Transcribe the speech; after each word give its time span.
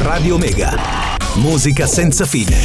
Radio 0.00 0.38
Mega. 0.38 0.74
Musica 1.34 1.86
senza 1.86 2.24
fine. 2.24 2.56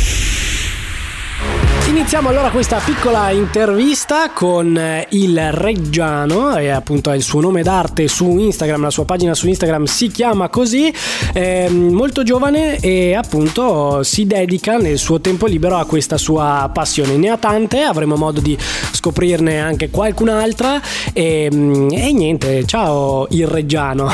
Iniziamo 1.89 2.29
allora 2.29 2.49
questa 2.49 2.79
piccola 2.79 3.29
intervista 3.29 4.31
con 4.31 4.77
eh, 4.77 5.05
il 5.11 5.51
Reggiano, 5.51 6.55
e 6.55 6.69
appunto 6.69 7.11
è 7.11 7.15
il 7.15 7.23
suo 7.23 7.41
nome 7.41 7.61
d'arte 7.61 8.07
su 8.07 8.37
Instagram, 8.37 8.83
la 8.83 8.89
sua 8.89 9.03
pagina 9.03 9.33
su 9.33 9.49
Instagram 9.49 9.83
si 9.83 10.07
chiama 10.07 10.47
così, 10.47 10.91
è 11.33 11.67
molto 11.67 12.23
giovane 12.23 12.79
e 12.79 13.13
appunto 13.15 14.01
si 14.03 14.25
dedica 14.25 14.77
nel 14.77 14.97
suo 14.97 15.19
tempo 15.19 15.45
libero 15.45 15.75
a 15.75 15.85
questa 15.85 16.17
sua 16.17 16.69
passione. 16.73 17.17
Ne 17.17 17.29
ha 17.29 17.37
tante, 17.37 17.81
avremo 17.81 18.15
modo 18.15 18.39
di 18.39 18.57
scoprirne 18.93 19.59
anche 19.59 19.89
qualcun'altra 19.89 20.81
e, 21.11 21.49
e 21.51 22.13
niente, 22.13 22.65
ciao 22.65 23.27
il 23.29 23.45
Reggiano. 23.45 24.09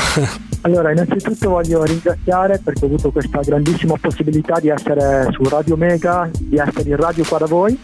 Allora, 0.64 0.92
innanzitutto 0.92 1.50
voglio 1.50 1.82
ringraziare 1.82 2.60
perché 2.62 2.84
ho 2.84 2.86
avuto 2.86 3.10
questa 3.10 3.40
grandissima 3.40 3.96
possibilità 4.00 4.60
di 4.60 4.68
essere 4.68 5.26
su 5.32 5.42
Radio 5.42 5.76
Mega, 5.76 6.30
di 6.38 6.56
essere 6.56 6.88
in 6.88 6.96
radio 6.96 7.24
qua 7.26 7.38
da 7.38 7.46
voi. 7.46 7.76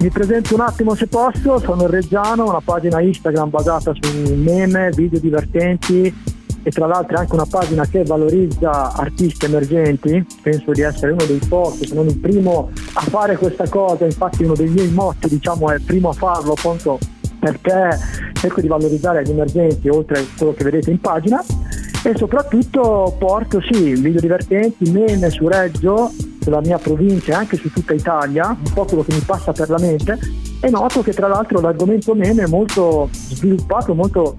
Mi 0.00 0.10
presento 0.10 0.54
un 0.54 0.60
attimo 0.60 0.94
se 0.94 1.06
posso, 1.06 1.58
sono 1.60 1.84
il 1.84 1.88
Reggiano, 1.88 2.46
una 2.46 2.60
pagina 2.62 3.00
Instagram 3.00 3.48
basata 3.48 3.92
su 3.98 4.34
meme, 4.34 4.90
video 4.94 5.18
divertenti 5.18 6.14
e 6.62 6.70
tra 6.70 6.86
l'altro 6.86 7.16
anche 7.16 7.34
una 7.34 7.46
pagina 7.48 7.86
che 7.86 8.04
valorizza 8.04 8.92
artisti 8.92 9.46
emergenti. 9.46 10.26
Penso 10.42 10.72
di 10.72 10.82
essere 10.82 11.12
uno 11.12 11.24
dei 11.24 11.40
pochi, 11.48 11.86
se 11.86 11.94
non 11.94 12.06
il 12.06 12.18
primo 12.18 12.70
a 12.92 13.00
fare 13.00 13.38
questa 13.38 13.66
cosa, 13.66 14.04
infatti 14.04 14.44
uno 14.44 14.54
dei 14.54 14.68
miei 14.68 14.90
motti 14.90 15.26
diciamo 15.26 15.70
è 15.70 15.78
primo 15.78 16.10
a 16.10 16.12
farlo 16.12 16.52
appunto 16.52 16.98
perché 17.40 17.98
cerco 18.34 18.60
di 18.60 18.68
valorizzare 18.68 19.22
gli 19.22 19.30
emergenti 19.30 19.88
oltre 19.88 20.18
a 20.18 20.24
quello 20.36 20.52
che 20.52 20.64
vedete 20.64 20.90
in 20.90 21.00
pagina 21.00 21.42
e 22.06 22.14
soprattutto 22.16 23.16
porto 23.18 23.62
sì 23.62 23.94
video 23.94 24.20
divertenti, 24.20 24.90
meme 24.90 25.30
su 25.30 25.48
Reggio, 25.48 26.12
sulla 26.38 26.60
mia 26.60 26.76
provincia 26.76 27.32
e 27.32 27.34
anche 27.36 27.56
su 27.56 27.72
tutta 27.72 27.94
Italia, 27.94 28.48
un 28.48 28.72
po' 28.74 28.84
quello 28.84 29.02
che 29.02 29.14
mi 29.14 29.20
passa 29.20 29.52
per 29.52 29.70
la 29.70 29.78
mente 29.78 30.18
e 30.60 30.68
noto 30.68 31.02
che 31.02 31.14
tra 31.14 31.28
l'altro 31.28 31.60
l'argomento 31.60 32.14
meme 32.14 32.42
è 32.42 32.46
molto 32.46 33.08
sviluppato, 33.10 33.94
molto, 33.94 34.36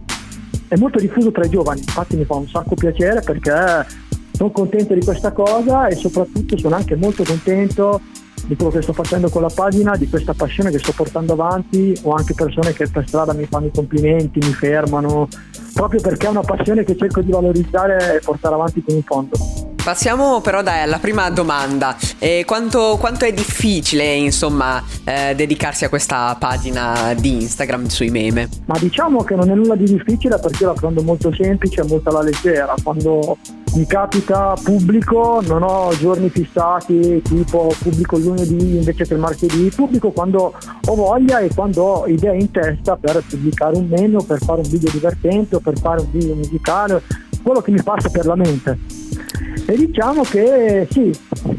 è 0.68 0.76
molto 0.76 1.00
diffuso 1.00 1.32
tra 1.32 1.44
i 1.44 1.50
giovani, 1.50 1.80
infatti 1.80 2.16
mi 2.16 2.26
fa 2.26 2.36
un 2.36 2.48
sacco 2.48 2.76
piacere 2.76 3.22
perché 3.22 3.88
sono 4.34 4.52
contento 4.52 4.94
di 4.94 5.04
questa 5.04 5.32
cosa 5.32 5.88
e 5.88 5.96
soprattutto 5.96 6.60
sono 6.60 6.76
anche 6.76 6.96
molto 6.96 7.24
contento 7.24 8.00
di 8.46 8.56
quello 8.56 8.72
che 8.72 8.82
sto 8.84 8.94
facendo 8.94 9.30
con 9.30 9.42
la 9.42 9.50
pagina, 9.54 9.96
di 9.96 10.08
questa 10.08 10.34
passione 10.34 10.70
che 10.70 10.78
sto 10.78 10.92
portando 10.92 11.34
avanti. 11.34 11.98
Ho 12.04 12.14
anche 12.14 12.36
persone 12.36 12.74
che 12.74 12.88
per 12.88 13.08
strada 13.08 13.34
mi 13.34 13.46
fanno 13.46 13.68
i 13.68 13.72
complimenti, 13.74 14.40
mi 14.40 14.54
fermano, 14.54 15.28
proprio 15.76 16.00
perché 16.00 16.28
è 16.28 16.30
una 16.30 16.42
passione 16.42 16.86
che 16.86 16.96
cerco 16.96 17.22
di 17.22 17.32
valorizzare 17.32 18.16
e 18.16 18.20
portare 18.20 18.56
avanti 18.56 18.82
con 18.82 18.96
in 18.96 19.04
fondo. 19.04 19.75
Passiamo 19.86 20.42
però 20.42 20.64
alla 20.66 20.98
prima 20.98 21.30
domanda. 21.30 21.96
Eh, 22.18 22.44
quanto, 22.44 22.98
quanto, 23.00 23.26
è 23.26 23.32
difficile, 23.32 24.16
insomma, 24.16 24.84
eh, 25.04 25.36
dedicarsi 25.36 25.86
a 25.86 25.90
questa 25.90 26.36
pagina 26.40 27.14
di 27.14 27.44
Instagram 27.44 27.86
sui 27.86 28.10
meme? 28.10 28.50
Ma 28.66 28.80
diciamo 28.80 29.24
che 29.24 29.36
non 29.36 29.52
è 29.52 29.54
nulla 29.54 29.76
di 29.76 29.84
difficile 29.84 30.40
perché 30.40 30.64
io 30.64 30.70
la 30.70 30.74
prendo 30.74 31.04
molto 31.04 31.32
semplice 31.32 31.82
e 31.82 31.84
molto 31.84 32.10
alla 32.10 32.24
leggera. 32.24 32.74
Quando 32.82 33.38
mi 33.76 33.86
capita 33.86 34.56
pubblico, 34.60 35.44
non 35.46 35.62
ho 35.62 35.96
giorni 36.00 36.32
fissati, 36.32 37.22
tipo 37.22 37.72
pubblico 37.78 38.18
lunedì 38.18 38.78
invece 38.78 39.06
che 39.06 39.16
martedì, 39.16 39.70
pubblico 39.70 40.10
quando 40.10 40.56
ho 40.84 40.96
voglia 40.96 41.38
e 41.42 41.54
quando 41.54 41.84
ho 41.84 42.08
idee 42.08 42.40
in 42.40 42.50
testa 42.50 42.98
per 42.98 43.24
pubblicare 43.30 43.78
un 43.78 43.86
meme 43.88 44.16
o 44.16 44.24
per 44.24 44.40
fare 44.40 44.62
un 44.62 44.68
video 44.68 44.90
divertente 44.90 45.58
o 45.58 45.60
per 45.60 45.78
fare 45.78 46.02
un 46.02 46.10
video 46.10 46.34
musicale, 46.34 47.04
quello 47.44 47.62
che 47.62 47.70
mi 47.70 47.84
passa 47.84 48.10
per 48.10 48.26
la 48.26 48.36
mente. 48.36 49.04
E 49.68 49.76
diciamo 49.76 50.22
che 50.22 50.88
sì, 50.92 51.12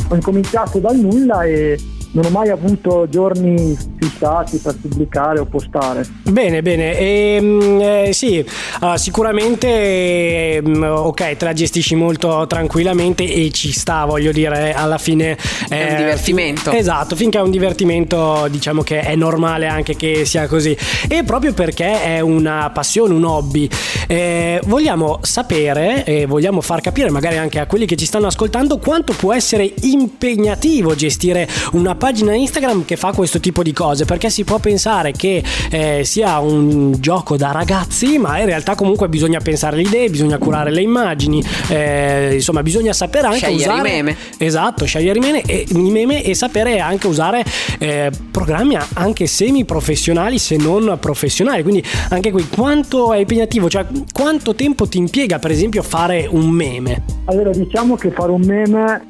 ho 0.08 0.14
incominciato 0.14 0.78
dal 0.78 0.96
nulla 0.96 1.44
e 1.44 1.76
non 2.16 2.24
ho 2.24 2.30
mai 2.30 2.48
avuto 2.48 3.06
giorni 3.10 3.76
fissati 3.98 4.56
per 4.56 4.74
pubblicare 4.80 5.38
o 5.38 5.44
postare. 5.44 6.06
Bene, 6.22 6.62
bene. 6.62 6.98
E, 6.98 7.36
ehm, 7.36 7.80
eh, 7.80 8.12
sì, 8.14 8.44
uh, 8.80 8.96
sicuramente 8.96 10.62
um, 10.64 10.82
ok, 10.82 11.36
te 11.36 11.44
la 11.44 11.52
gestisci 11.52 11.94
molto 11.94 12.46
tranquillamente 12.46 13.22
e 13.22 13.50
ci 13.50 13.70
sta, 13.70 14.06
voglio 14.06 14.32
dire, 14.32 14.72
alla 14.72 14.96
fine 14.96 15.36
è 15.68 15.82
un 15.82 15.92
eh, 15.92 15.96
divertimento. 15.96 16.70
Fin- 16.70 16.78
esatto, 16.78 17.16
finché 17.16 17.36
è 17.36 17.42
un 17.42 17.50
divertimento, 17.50 18.46
diciamo 18.48 18.82
che 18.82 19.00
è 19.00 19.14
normale 19.14 19.66
anche 19.66 19.94
che 19.94 20.24
sia 20.24 20.48
così. 20.48 20.74
E 21.08 21.22
proprio 21.22 21.52
perché 21.52 22.02
è 22.02 22.20
una 22.20 22.70
passione, 22.72 23.12
un 23.12 23.24
hobby, 23.24 23.68
eh, 24.08 24.58
vogliamo 24.64 25.18
sapere 25.20 26.02
e 26.04 26.24
vogliamo 26.24 26.62
far 26.62 26.80
capire 26.80 27.10
magari 27.10 27.36
anche 27.36 27.60
a 27.60 27.66
quelli 27.66 27.84
che 27.84 27.96
ci 27.96 28.06
stanno 28.06 28.26
ascoltando 28.26 28.78
quanto 28.78 29.12
può 29.12 29.34
essere 29.34 29.70
impegnativo 29.82 30.94
gestire 30.94 31.46
una 31.72 31.90
pagina 31.90 32.04
pagina 32.06 32.36
Instagram 32.36 32.84
che 32.84 32.94
fa 32.94 33.10
questo 33.10 33.40
tipo 33.40 33.64
di 33.64 33.72
cose 33.72 34.04
perché 34.04 34.30
si 34.30 34.44
può 34.44 34.60
pensare 34.60 35.10
che 35.10 35.42
eh, 35.72 36.02
sia 36.04 36.38
un 36.38 36.94
gioco 37.00 37.36
da 37.36 37.50
ragazzi 37.50 38.16
ma 38.16 38.38
in 38.38 38.46
realtà 38.46 38.76
comunque 38.76 39.08
bisogna 39.08 39.40
pensare 39.40 39.74
le 39.74 39.82
idee 39.82 40.08
bisogna 40.08 40.38
curare 40.38 40.70
le 40.70 40.82
immagini 40.82 41.42
eh, 41.68 42.34
insomma 42.34 42.62
bisogna 42.62 42.92
sapere 42.92 43.26
anche 43.26 43.38
scegliere 43.38 43.72
usare 43.72 43.88
i 43.88 43.92
meme. 43.92 44.16
Esatto 44.38 44.84
scegliere 44.84 45.18
i 45.18 45.20
meme 45.20 45.42
e, 45.42 45.66
i 45.68 45.90
meme 45.90 46.22
e 46.22 46.32
sapere 46.36 46.78
anche 46.78 47.08
usare 47.08 47.44
eh, 47.80 48.12
programmi 48.30 48.76
anche 48.94 49.26
semi 49.26 49.64
professionali 49.64 50.38
se 50.38 50.56
non 50.56 50.98
professionali. 51.00 51.62
Quindi 51.62 51.82
anche 52.10 52.30
qui 52.30 52.46
quanto 52.48 53.14
è 53.14 53.18
impegnativo? 53.18 53.68
Cioè 53.68 53.84
quanto 54.12 54.54
tempo 54.54 54.86
ti 54.86 54.98
impiega 54.98 55.40
per 55.40 55.50
esempio 55.50 55.82
fare 55.82 56.28
un 56.30 56.46
meme? 56.50 57.02
Allora 57.24 57.50
diciamo 57.50 57.96
che 57.96 58.12
fare 58.12 58.30
un 58.30 58.42
meme 58.42 59.04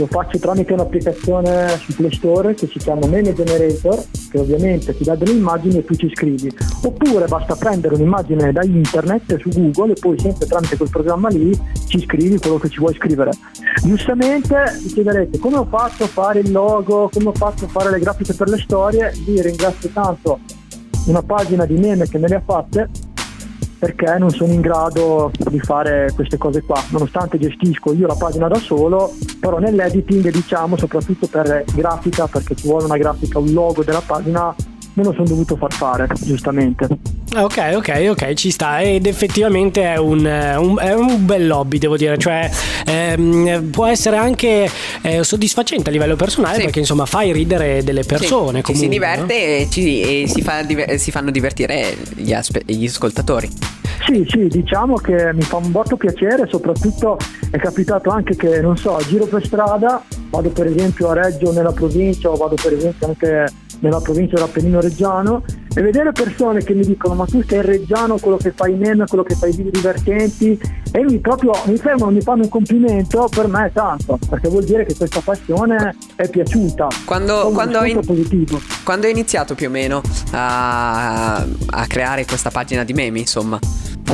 lo 0.00 0.06
faccio 0.06 0.38
tramite 0.38 0.72
un'applicazione 0.72 1.68
su 1.78 1.94
Play 1.94 2.12
Store 2.12 2.54
che 2.54 2.66
si 2.66 2.78
chiama 2.78 3.06
Meme 3.06 3.34
Generator, 3.34 4.02
che 4.30 4.38
ovviamente 4.38 4.96
ti 4.96 5.04
dà 5.04 5.14
delle 5.14 5.32
immagini 5.32 5.78
e 5.78 5.84
tu 5.84 5.94
ci 5.94 6.10
scrivi. 6.14 6.50
Oppure 6.82 7.26
basta 7.26 7.54
prendere 7.54 7.96
un'immagine 7.96 8.50
da 8.50 8.62
internet 8.64 9.38
su 9.38 9.50
Google 9.50 9.92
e 9.92 10.00
poi 10.00 10.18
sempre 10.18 10.46
tramite 10.46 10.78
quel 10.78 10.88
programma 10.88 11.28
lì 11.28 11.52
ci 11.86 12.00
scrivi 12.00 12.38
quello 12.38 12.58
che 12.58 12.70
ci 12.70 12.78
vuoi 12.78 12.94
scrivere. 12.94 13.32
Giustamente 13.84 14.56
vi 14.82 14.88
chiederete 14.88 15.38
come 15.38 15.58
ho 15.58 15.66
fatto 15.66 16.04
a 16.04 16.08
fare 16.08 16.40
il 16.40 16.50
logo, 16.50 17.10
come 17.12 17.28
ho 17.28 17.34
fatto 17.34 17.66
a 17.66 17.68
fare 17.68 17.90
le 17.90 17.98
grafiche 17.98 18.32
per 18.32 18.48
le 18.48 18.58
storie. 18.58 19.12
Vi 19.24 19.40
ringrazio 19.42 19.90
tanto 19.92 20.38
una 21.06 21.22
pagina 21.22 21.66
di 21.66 21.76
meme 21.76 22.08
che 22.08 22.18
me 22.18 22.28
le 22.28 22.36
ha 22.36 22.42
fatte 22.44 22.88
perché 23.80 24.18
non 24.18 24.28
sono 24.28 24.52
in 24.52 24.60
grado 24.60 25.32
di 25.48 25.58
fare 25.58 26.12
queste 26.14 26.36
cose 26.36 26.62
qua, 26.62 26.78
nonostante 26.90 27.38
gestisco 27.38 27.94
io 27.94 28.06
la 28.06 28.14
pagina 28.14 28.46
da 28.46 28.58
solo, 28.58 29.10
però 29.40 29.58
nell'editing 29.58 30.30
diciamo 30.30 30.76
soprattutto 30.76 31.26
per 31.26 31.64
grafica, 31.74 32.26
perché 32.26 32.54
ci 32.54 32.68
vuole 32.68 32.84
una 32.84 32.98
grafica, 32.98 33.38
un 33.38 33.50
logo 33.54 33.82
della 33.82 34.02
pagina, 34.06 34.54
me 35.00 35.06
lo 35.06 35.12
sono 35.12 35.26
dovuto 35.26 35.56
far 35.56 35.72
fare, 35.72 36.06
giustamente. 36.20 36.86
Ok, 37.36 37.72
ok, 37.76 38.06
ok, 38.10 38.32
ci 38.34 38.50
sta 38.50 38.80
ed 38.80 39.06
effettivamente 39.06 39.82
è 39.82 39.96
un, 39.96 40.18
un, 40.18 40.78
è 40.78 40.94
un 40.94 41.24
bel 41.24 41.50
hobby, 41.50 41.78
devo 41.78 41.96
dire, 41.96 42.18
cioè 42.18 42.50
ehm, 42.86 43.70
può 43.70 43.86
essere 43.86 44.16
anche 44.16 44.68
eh, 45.02 45.24
soddisfacente 45.24 45.88
a 45.88 45.92
livello 45.92 46.16
personale 46.16 46.56
sì. 46.56 46.62
perché 46.62 46.80
insomma 46.80 47.06
fai 47.06 47.32
ridere 47.32 47.82
delle 47.82 48.04
persone. 48.04 48.58
Sì, 48.58 48.62
comunque, 48.62 48.74
ci 48.74 48.80
si 48.80 48.88
diverte 48.88 49.34
no? 49.34 49.40
e, 49.40 49.68
ci, 49.70 50.00
e 50.00 50.28
si, 50.28 50.42
fa, 50.42 50.64
si, 50.96 51.10
fanno 51.10 51.30
divertire 51.30 51.96
gli, 52.14 52.32
aspe- 52.32 52.62
gli 52.66 52.86
ascoltatori. 52.86 53.48
Sì, 54.06 54.26
sì, 54.28 54.48
diciamo 54.48 54.96
che 54.96 55.32
mi 55.32 55.42
fa 55.42 55.56
un 55.56 55.70
botto 55.70 55.96
piacere, 55.96 56.46
soprattutto 56.48 57.16
è 57.50 57.58
capitato 57.58 58.10
anche 58.10 58.34
che, 58.34 58.60
non 58.60 58.76
so, 58.76 58.98
giro 59.06 59.26
per 59.26 59.44
strada, 59.44 60.02
vado 60.30 60.48
per 60.50 60.66
esempio 60.66 61.10
a 61.10 61.14
Reggio 61.14 61.52
nella 61.52 61.72
provincia 61.72 62.30
o 62.30 62.36
vado 62.36 62.54
per 62.54 62.72
esempio 62.72 63.08
anche 63.08 63.46
nella 63.80 64.00
provincia 64.00 64.36
dell'Appennino 64.36 64.80
Reggiano 64.80 65.42
e 65.74 65.82
vedere 65.82 66.12
persone 66.12 66.62
che 66.62 66.74
mi 66.74 66.84
dicono 66.84 67.14
ma 67.14 67.24
tu 67.24 67.42
sei 67.46 67.62
Reggiano, 67.62 68.18
quello 68.18 68.36
che 68.36 68.52
fai 68.52 68.74
meme, 68.74 69.06
quello 69.06 69.22
che 69.22 69.34
fai 69.34 69.52
video 69.52 69.70
divertenti 69.70 70.58
e 70.92 71.04
mi 71.04 71.18
proprio 71.18 71.52
mi 71.66 71.76
fermano, 71.76 72.10
mi 72.10 72.20
fanno 72.20 72.42
un 72.42 72.48
complimento, 72.48 73.28
per 73.30 73.46
me 73.48 73.66
è 73.66 73.72
tanto, 73.72 74.18
perché 74.28 74.48
vuol 74.48 74.64
dire 74.64 74.84
che 74.84 74.96
questa 74.96 75.20
passione 75.20 75.94
è 76.16 76.28
piaciuta. 76.28 76.88
Quando, 77.04 77.50
quando, 77.52 77.78
hai, 77.78 77.96
quando 78.84 79.06
hai 79.06 79.12
iniziato 79.12 79.54
più 79.54 79.68
o 79.68 79.70
meno 79.70 80.02
a, 80.32 81.36
a 81.36 81.86
creare 81.86 82.24
questa 82.24 82.50
pagina 82.50 82.84
di 82.84 82.92
meme, 82.92 83.20
insomma? 83.20 83.58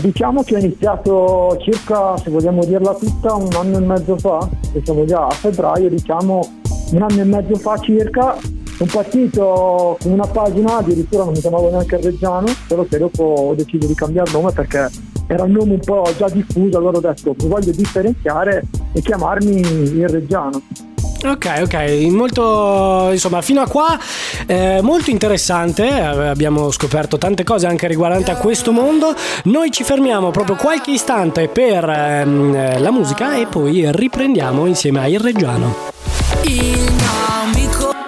Diciamo 0.00 0.42
che 0.42 0.54
ho 0.54 0.58
iniziato 0.58 1.56
circa, 1.60 2.16
se 2.18 2.30
vogliamo 2.30 2.64
dirla 2.64 2.94
tutta, 2.94 3.34
un 3.34 3.52
anno 3.54 3.78
e 3.78 3.80
mezzo 3.80 4.16
fa, 4.18 4.48
che 4.72 4.80
siamo 4.84 5.04
già 5.04 5.26
a 5.26 5.30
febbraio, 5.30 5.88
diciamo 5.88 6.48
un 6.92 7.02
anno 7.02 7.20
e 7.20 7.24
mezzo 7.24 7.56
fa 7.56 7.76
circa, 7.78 8.36
sono 8.76 8.90
partito 8.92 9.96
con 10.00 10.12
una 10.12 10.26
pagina, 10.26 10.76
addirittura 10.76 11.24
non 11.24 11.32
mi 11.32 11.40
chiamavo 11.40 11.70
neanche 11.70 11.96
Reggiano, 12.00 12.46
solo 12.68 12.86
che 12.86 12.98
dopo 12.98 13.22
ho 13.24 13.54
deciso 13.54 13.86
di 13.86 13.94
cambiare 13.94 14.30
nome 14.30 14.52
perché 14.52 14.88
era 15.26 15.44
un 15.44 15.52
nome 15.52 15.72
un 15.72 15.80
po' 15.80 16.08
già 16.16 16.28
diffuso, 16.28 16.76
allora 16.76 16.98
ho 16.98 17.00
detto 17.00 17.34
mi 17.38 17.48
voglio 17.48 17.72
differenziare 17.72 18.64
e 18.92 19.00
chiamarmi 19.00 19.60
il 19.60 20.08
Reggiano. 20.08 20.62
Ok, 21.24 21.62
ok, 21.62 21.74
molto 22.10 23.08
insomma 23.10 23.40
fino 23.40 23.62
a 23.62 23.66
qua 23.66 23.98
eh, 24.46 24.80
molto 24.82 25.10
interessante, 25.10 25.88
abbiamo 25.88 26.70
scoperto 26.70 27.18
tante 27.18 27.42
cose 27.42 27.66
anche 27.66 27.86
riguardanti 27.86 28.30
a 28.30 28.36
questo 28.36 28.70
mondo. 28.70 29.14
Noi 29.44 29.70
ci 29.70 29.82
fermiamo 29.82 30.30
proprio 30.30 30.56
qualche 30.56 30.90
istante 30.90 31.48
per 31.48 31.88
ehm, 31.88 32.80
la 32.80 32.90
musica 32.90 33.36
e 33.36 33.46
poi 33.46 33.90
riprendiamo 33.90 34.66
insieme 34.66 35.00
a 35.00 35.08
Il 35.08 35.20
Reggiano. 35.20 35.74
Il 36.44 36.85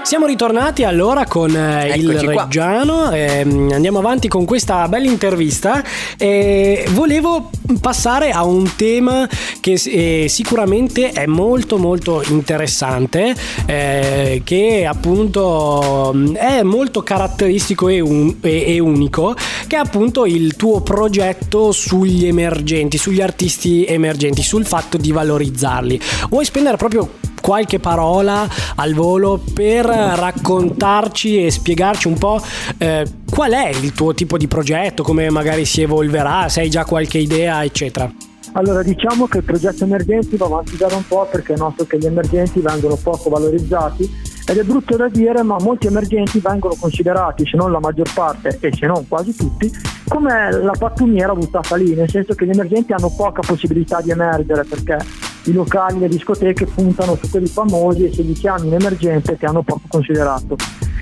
siamo 0.09 0.25
ritornati 0.25 0.85
allora 0.85 1.27
con 1.27 1.55
eh, 1.55 1.93
il 1.95 2.09
Reggiano, 2.19 3.13
eh, 3.13 3.43
andiamo 3.43 3.99
avanti 3.99 4.27
con 4.27 4.47
questa 4.47 4.89
bella 4.89 5.07
intervista 5.07 5.85
e 6.17 6.87
volevo 6.93 7.51
passare 7.79 8.31
a 8.31 8.43
un 8.43 8.75
tema 8.75 9.29
che 9.61 9.73
eh, 9.73 10.25
sicuramente 10.31 11.11
è 11.11 11.27
molto 11.27 11.77
molto 11.77 12.23
interessante, 12.27 13.35
eh, 13.67 14.41
che 14.45 14.87
appunto 14.87 16.13
mm, 16.15 16.37
è 16.37 16.63
molto 16.63 17.03
caratteristico 17.03 17.89
e, 17.89 18.01
un, 18.01 18.35
e, 18.41 18.77
e 18.77 18.79
unico, 18.79 19.37
che 19.67 19.77
è 19.77 19.79
appunto 19.79 20.25
il 20.25 20.57
tuo 20.57 20.81
progetto 20.81 21.71
sugli 21.71 22.27
emergenti, 22.27 22.97
sugli 22.97 23.21
artisti 23.21 23.85
emergenti, 23.85 24.43
sul 24.43 24.65
fatto 24.65 24.97
di 24.97 25.13
valorizzarli. 25.13 26.01
Vuoi 26.31 26.47
spendere 26.47 26.79
proprio 26.79 27.27
qualche 27.41 27.79
parola 27.79 28.49
al 28.77 28.95
volo 28.95 29.41
per 29.55 29.87
raccontarci 29.87 31.45
e 31.45 31.51
spiegarci 31.51 32.09
un 32.09 32.19
po' 32.19 32.41
eh, 32.79 33.07
qual 33.31 33.53
è 33.53 33.69
il 33.69 33.93
tuo 33.93 34.15
tipo 34.15 34.37
di 34.37 34.49
progetto, 34.49 35.03
come 35.03 35.31
magari 35.31 35.65
si 35.65 35.83
evolverà, 35.83 36.49
se 36.49 36.61
hai 36.61 36.71
già 36.71 36.85
qualche 36.85 37.19
idea, 37.19 37.65
eccetera. 37.65 38.11
Allora 38.53 38.83
diciamo 38.83 39.27
che 39.27 39.39
il 39.39 39.45
progetto 39.45 39.85
emergenti 39.85 40.37
va 40.37 40.47
avanti 40.47 40.77
da 40.77 40.89
un 40.91 41.07
po' 41.07 41.29
perché 41.31 41.55
noto 41.55 41.85
che 41.87 41.99
gli 41.99 42.07
emergenti 42.07 42.61
vengono 42.61 42.97
poco 42.97 43.29
valorizzati 43.29 44.11
ed 44.47 44.57
è 44.57 44.63
brutto 44.63 44.97
da 44.97 45.09
dire 45.09 45.43
ma 45.43 45.57
molti 45.61 45.89
emergenti 45.89 46.41
vengono 46.41 46.75
considerati, 46.79 47.47
se 47.47 47.57
non 47.57 47.71
la 47.71 47.81
maggior 47.81 48.11
parte 48.15 48.57
e 48.61 48.73
se 48.73 48.87
non 48.87 49.07
quasi 49.07 49.37
tutti, 49.37 49.71
come 50.09 50.51
la 50.51 50.73
pattumiera 50.77 51.35
buttata 51.35 51.77
lì, 51.77 51.95
nel 51.95 52.09
senso 52.09 52.35
che 52.35 52.47
gli 52.47 52.51
emergenti 52.51 52.95
hanno 52.95 53.13
poca 53.15 53.43
possibilità 53.47 54.01
di 54.01 54.11
emergere 54.11 54.65
perché 54.65 54.97
i 55.45 55.53
locali, 55.53 55.99
le 55.99 56.09
discoteche 56.09 56.67
puntano 56.67 57.17
su 57.17 57.31
quelli 57.31 57.47
famosi 57.47 58.05
e 58.05 58.13
se 58.13 58.23
li 58.23 58.33
chiami 58.33 58.69
in 58.69 58.75
emergenza 58.75 59.35
ti 59.35 59.45
hanno 59.45 59.63
poco 59.63 59.83
considerato. 59.89 60.57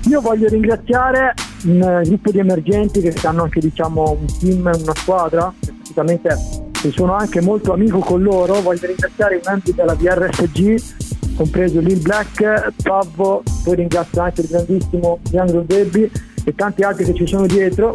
Io 0.09 0.21
voglio 0.21 0.47
ringraziare 0.47 1.33
un 1.65 2.01
gruppo 2.05 2.31
di 2.31 2.39
emergenti 2.39 3.01
che 3.01 3.13
hanno 3.27 3.43
anche 3.43 3.59
diciamo, 3.59 4.17
un 4.19 4.25
team, 4.39 4.59
una 4.61 4.95
squadra, 4.95 5.53
praticamente 5.59 6.65
sono 6.91 7.15
anche 7.15 7.41
molto 7.41 7.73
amico 7.73 7.99
con 7.99 8.21
loro, 8.21 8.61
voglio 8.61 8.85
ringraziare 8.85 9.37
i 9.37 9.41
membri 9.43 9.73
della 9.73 9.95
VRSG, 9.95 11.35
compreso 11.35 11.79
Lil 11.79 11.99
Black, 11.99 12.71
Pavvo, 12.81 13.43
poi 13.63 13.75
ringrazio 13.75 14.21
anche 14.21 14.41
il 14.41 14.47
grandissimo 14.47 15.19
Leandro 15.31 15.61
Debbi 15.61 16.09
e 16.45 16.55
tanti 16.55 16.83
altri 16.83 17.03
che 17.03 17.13
ci 17.13 17.27
sono 17.27 17.45
dietro. 17.45 17.93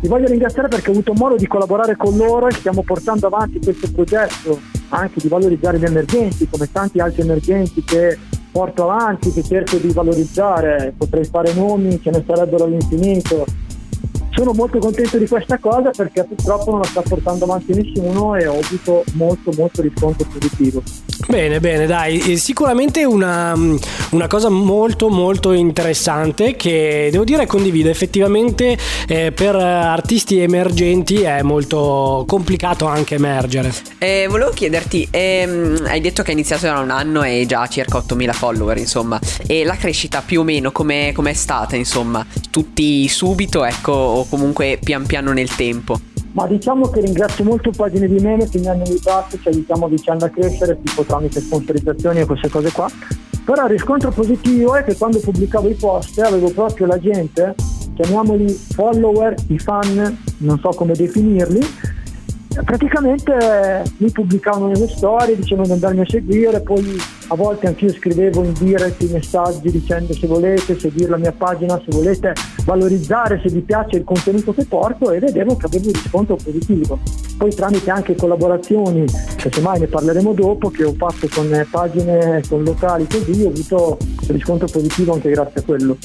Vi 0.00 0.08
voglio 0.08 0.28
ringraziare 0.28 0.68
perché 0.68 0.90
ho 0.90 0.92
avuto 0.92 1.12
modo 1.14 1.36
di 1.36 1.46
collaborare 1.46 1.96
con 1.96 2.16
loro 2.16 2.46
e 2.46 2.52
stiamo 2.52 2.82
portando 2.82 3.26
avanti 3.26 3.58
questo 3.60 3.90
progetto 3.90 4.69
anche 4.90 5.20
di 5.20 5.28
valorizzare 5.28 5.78
gli 5.78 5.84
emergenti 5.84 6.48
come 6.48 6.70
tanti 6.70 6.98
altri 7.00 7.22
emergenti 7.22 7.82
che 7.82 8.18
porto 8.50 8.90
avanti, 8.90 9.32
che 9.32 9.42
cerco 9.42 9.76
di 9.76 9.92
valorizzare, 9.92 10.92
potrei 10.96 11.24
fare 11.24 11.52
nomi, 11.54 12.00
ce 12.02 12.10
ne 12.10 12.22
sarebbero 12.26 12.64
all'infinito. 12.64 13.44
Sono 14.40 14.54
molto 14.54 14.78
contento 14.78 15.18
di 15.18 15.28
questa 15.28 15.58
cosa 15.58 15.90
perché 15.90 16.24
purtroppo 16.24 16.70
non 16.70 16.80
la 16.80 16.86
sta 16.86 17.02
portando 17.02 17.44
avanti 17.44 17.74
nessuno 17.74 18.36
e 18.36 18.46
ho 18.46 18.58
avuto 18.58 19.04
molto 19.12 19.52
molto 19.54 19.82
riscontro 19.82 20.26
positivo. 20.32 20.82
Bene, 21.28 21.60
bene, 21.60 21.86
dai, 21.86 22.38
sicuramente 22.38 23.04
una, 23.04 23.54
una, 23.54 24.26
cosa 24.26 24.48
molto 24.48 25.10
molto 25.10 25.52
interessante 25.52 26.56
che 26.56 27.08
devo 27.12 27.24
dire 27.24 27.46
condivido, 27.46 27.90
effettivamente 27.90 28.76
eh, 29.06 29.30
per 29.30 29.54
artisti 29.54 30.38
emergenti 30.40 31.20
è 31.20 31.42
molto 31.42 32.24
complicato 32.26 32.86
anche 32.86 33.16
emergere. 33.16 33.72
Eh, 33.98 34.26
volevo 34.28 34.50
chiederti, 34.50 35.06
ehm, 35.10 35.84
hai 35.86 36.00
detto 36.00 36.22
che 36.22 36.30
hai 36.30 36.36
iniziato 36.36 36.64
da 36.64 36.78
un 36.78 36.90
anno 36.90 37.22
e 37.22 37.44
già 37.46 37.66
circa 37.66 37.98
8.000 37.98 38.32
follower, 38.32 38.78
insomma, 38.78 39.20
e 39.46 39.64
la 39.64 39.76
crescita 39.76 40.22
più 40.22 40.40
o 40.40 40.44
meno 40.44 40.72
come 40.72 41.12
è 41.12 41.32
stata, 41.34 41.76
insomma, 41.76 42.26
tutti 42.50 43.06
subito, 43.06 43.64
ecco, 43.64 43.92
o 43.92 44.26
comunque 44.30 44.78
pian 44.82 45.04
piano 45.04 45.32
nel 45.32 45.54
tempo? 45.54 45.98
ma 46.32 46.46
diciamo 46.46 46.88
che 46.90 47.00
ringrazio 47.00 47.44
molto 47.44 47.70
pagine 47.70 48.06
di 48.06 48.20
meme 48.20 48.48
che 48.48 48.58
mi 48.58 48.68
hanno 48.68 48.84
aiutato, 48.84 49.38
ci 49.38 49.48
aiutiamo 49.48 49.88
dicendo 49.88 50.24
a 50.24 50.28
crescere 50.28 50.78
tipo 50.82 51.02
tramite 51.02 51.40
sponsorizzazioni 51.40 52.20
e 52.20 52.24
queste 52.24 52.48
cose 52.48 52.70
qua. 52.70 52.88
Però 53.44 53.64
il 53.64 53.70
riscontro 53.70 54.10
positivo 54.10 54.76
è 54.76 54.84
che 54.84 54.96
quando 54.96 55.18
pubblicavo 55.18 55.68
i 55.68 55.74
post 55.74 56.18
avevo 56.20 56.50
proprio 56.50 56.86
la 56.86 57.00
gente, 57.00 57.54
chiamiamoli 57.94 58.48
follower, 58.48 59.34
i 59.48 59.58
fan, 59.58 60.18
non 60.38 60.58
so 60.60 60.68
come 60.68 60.92
definirli, 60.92 61.60
praticamente 62.64 63.84
mi 63.98 64.10
pubblicavano 64.10 64.66
nelle 64.68 64.88
storie 64.88 65.36
dicendo 65.36 65.62
di 65.64 65.72
andarmi 65.72 66.00
a 66.00 66.06
seguire, 66.08 66.60
poi 66.60 66.98
a 67.28 67.34
volte 67.36 67.68
anch'io 67.68 67.92
scrivevo 67.92 68.42
in 68.42 68.52
direct 68.54 69.02
i 69.02 69.08
messaggi 69.12 69.70
dicendo 69.70 70.12
se 70.12 70.26
volete 70.26 70.78
seguire 70.78 71.10
la 71.10 71.16
mia 71.16 71.32
pagina, 71.32 71.78
se 71.78 71.90
volete 71.90 72.32
valorizzare, 72.64 73.40
se 73.42 73.52
vi 73.52 73.60
piace 73.60 73.98
il 73.98 74.04
contenuto 74.04 74.52
che 74.52 74.64
porto 74.64 75.12
e 75.12 75.20
vedevo 75.20 75.56
che 75.56 75.66
avevo 75.66 75.86
un 75.86 75.92
riscontro 75.92 76.36
positivo. 76.36 76.98
Poi 77.38 77.54
tramite 77.54 77.90
anche 77.90 78.16
collaborazioni, 78.16 79.04
che 79.36 79.48
semmai 79.50 79.80
ne 79.80 79.86
parleremo 79.86 80.32
dopo, 80.34 80.70
che 80.70 80.84
ho 80.84 80.94
fatto 80.94 81.28
con 81.32 81.66
pagine, 81.70 82.42
con 82.48 82.64
locali 82.64 83.06
così, 83.06 83.44
ho 83.44 83.48
avuto 83.48 83.96
un 84.00 84.34
riscontro 84.34 84.66
positivo 84.66 85.14
anche 85.14 85.30
grazie 85.30 85.60
a 85.60 85.64
quello. 85.64 85.96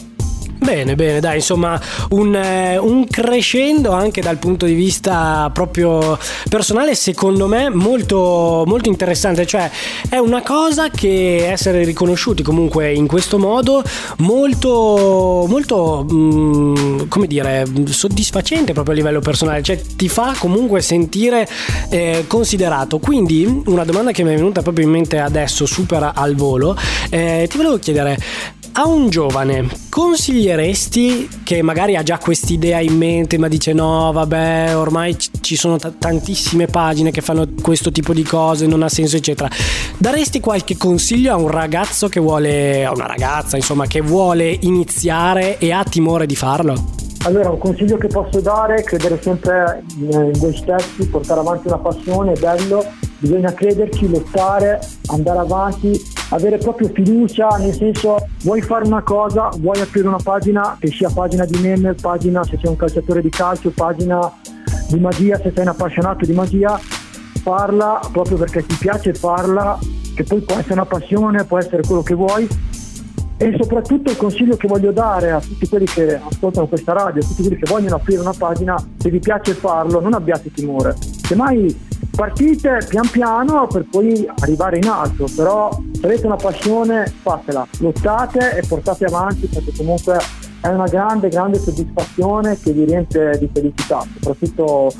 Bene, 0.65 0.95
bene, 0.95 1.19
dai, 1.19 1.35
insomma, 1.35 1.79
un, 2.09 2.33
eh, 2.33 2.75
un, 2.77 3.05
crescendo 3.07 3.91
anche 3.91 4.19
dal 4.19 4.39
punto 4.39 4.65
di 4.65 4.73
vista 4.73 5.51
proprio 5.53 6.17
personale, 6.49 6.95
secondo 6.95 7.45
me 7.45 7.69
molto, 7.69 8.63
molto 8.65 8.89
interessante. 8.89 9.45
Cioè, 9.45 9.69
è 10.09 10.17
una 10.17 10.41
cosa 10.41 10.89
che 10.89 11.47
essere 11.47 11.83
riconosciuti 11.83 12.41
comunque 12.41 12.91
in 12.91 13.05
questo 13.05 13.37
modo 13.37 13.83
molto, 14.17 15.45
molto, 15.47 16.03
mh, 16.09 16.15
mm, 16.15 16.99
come 17.09 17.27
dire, 17.27 17.63
soddisfacente 17.85 18.73
proprio 18.73 18.95
a 18.95 18.97
livello 18.97 19.19
personale. 19.19 19.61
Cioè, 19.61 19.79
ti 19.95 20.09
fa 20.09 20.33
comunque 20.35 20.81
sentire 20.81 21.47
eh, 21.91 22.23
considerato. 22.25 22.97
Quindi, 22.97 23.61
una 23.67 23.83
domanda 23.83 24.11
che 24.11 24.23
mi 24.23 24.33
è 24.33 24.35
venuta 24.35 24.63
proprio 24.63 24.85
in 24.85 24.91
mente 24.91 25.19
adesso, 25.19 25.67
super 25.67 26.11
al 26.15 26.33
volo, 26.33 26.75
eh, 27.11 27.45
ti 27.47 27.55
volevo 27.55 27.77
chiedere 27.77 28.17
a 28.77 28.85
un 28.85 29.09
giovane 29.09 29.69
consiglieresti 29.89 31.29
che 31.43 31.61
magari 31.61 31.95
ha 31.95 32.03
già 32.03 32.17
quest'idea 32.17 32.79
in 32.81 32.97
mente 32.97 33.37
ma 33.37 33.47
dice 33.47 33.71
no 33.71 34.11
vabbè 34.11 34.75
ormai 34.75 35.15
ci 35.17 35.55
sono 35.55 35.77
t- 35.77 35.97
tantissime 35.97 36.65
pagine 36.65 37.09
che 37.09 37.21
fanno 37.21 37.47
questo 37.61 37.89
tipo 37.89 38.13
di 38.13 38.23
cose 38.23 38.67
non 38.67 38.83
ha 38.83 38.89
senso 38.89 39.15
eccetera 39.15 39.49
daresti 39.97 40.41
qualche 40.41 40.75
consiglio 40.75 41.31
a 41.31 41.37
un 41.37 41.49
ragazzo 41.49 42.09
che 42.09 42.19
vuole 42.19 42.83
a 42.83 42.91
una 42.91 43.07
ragazza 43.07 43.55
insomma 43.55 43.87
che 43.87 44.01
vuole 44.01 44.57
iniziare 44.61 45.57
e 45.57 45.71
ha 45.71 45.83
timore 45.85 46.25
di 46.25 46.35
farlo? 46.35 47.03
Allora, 47.23 47.49
un 47.49 47.57
consiglio 47.57 47.97
che 47.97 48.07
posso 48.07 48.39
dare 48.39 48.75
è 48.75 48.83
credere 48.83 49.19
sempre 49.19 49.83
in 49.97 50.31
voi 50.35 50.55
stessi, 50.55 51.07
portare 51.07 51.39
avanti 51.39 51.65
una 51.65 51.79
passione, 51.79 52.33
è 52.33 52.39
bello, 52.39 52.85
bisogna 53.17 53.53
crederci, 53.53 54.09
lottare, 54.09 54.79
andare 55.07 55.39
avanti, 55.39 55.99
avere 56.29 56.57
proprio 56.57 56.89
fiducia, 56.93 57.47
nel 57.57 57.73
senso 57.73 58.17
vuoi 58.43 58.61
fare 58.61 58.85
una 58.85 59.01
cosa, 59.01 59.49
vuoi 59.57 59.79
aprire 59.79 60.07
una 60.07 60.19
pagina, 60.21 60.77
che 60.79 60.87
sia 60.87 61.09
pagina 61.13 61.45
di 61.45 61.59
meme, 61.59 61.93
pagina 61.93 62.43
se 62.43 62.57
sei 62.61 62.69
un 62.69 62.75
calciatore 62.75 63.21
di 63.21 63.29
calcio, 63.29 63.71
pagina 63.71 64.31
di 64.89 64.99
magia, 64.99 65.37
se 65.37 65.51
sei 65.53 65.63
un 65.63 65.69
appassionato 65.69 66.25
di 66.25 66.33
magia, 66.33 66.79
farla 67.41 67.99
proprio 68.11 68.37
perché 68.37 68.65
ti 68.65 68.75
piace 68.75 69.13
farla, 69.13 69.77
che 70.15 70.23
poi 70.23 70.41
può 70.41 70.55
essere 70.55 70.73
una 70.73 70.85
passione, 70.85 71.43
può 71.43 71.57
essere 71.57 71.83
quello 71.83 72.01
che 72.03 72.13
vuoi. 72.15 72.47
E 73.37 73.53
soprattutto 73.59 74.09
il 74.09 74.15
consiglio 74.15 74.55
che 74.55 74.65
voglio 74.65 74.93
dare 74.93 75.31
a 75.31 75.41
tutti 75.41 75.67
quelli 75.67 75.85
che 75.85 76.15
ascoltano 76.15 76.67
questa 76.67 76.93
radio, 76.93 77.21
a 77.21 77.25
tutti 77.25 77.41
quelli 77.41 77.57
che 77.57 77.69
vogliono 77.69 77.95
aprire 77.95 78.21
una 78.21 78.33
pagina, 78.35 78.81
se 78.97 79.09
vi 79.09 79.19
piace 79.19 79.53
farlo, 79.53 79.99
non 79.99 80.13
abbiate 80.13 80.51
timore. 80.51 80.95
Semmai 80.99 81.84
partite 82.15 82.85
pian 82.87 83.09
piano 83.09 83.67
per 83.67 83.85
poi 83.89 84.27
arrivare 84.39 84.77
in 84.77 84.87
alto, 84.87 85.27
però 85.35 85.69
se 85.91 86.05
avete 86.05 86.25
una 86.25 86.35
passione 86.35 87.11
fatela, 87.21 87.67
lottate 87.79 88.57
e 88.57 88.65
portate 88.67 89.05
avanti 89.05 89.47
perché 89.47 89.71
comunque 89.75 90.17
è 90.61 90.67
una 90.67 90.87
grande, 90.87 91.29
grande 91.29 91.59
soddisfazione 91.59 92.57
che 92.59 92.71
vi 92.71 92.85
riempie 92.85 93.37
di 93.37 93.49
felicità, 93.53 94.03
soprattutto 94.19 94.91